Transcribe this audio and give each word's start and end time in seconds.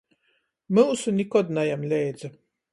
Myusu 0.77 1.13
nikod 1.19 1.55
najam 1.61 1.87
leidza. 1.95 2.35